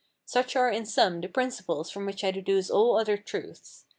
Such 0.25 0.55
are 0.55 0.67
in 0.71 0.87
sum 0.87 1.21
the 1.21 1.27
principles 1.27 1.91
from 1.91 2.07
which 2.07 2.23
I 2.23 2.31
deduce 2.31 2.71
all 2.71 2.97
other 2.97 3.17
truths. 3.17 3.85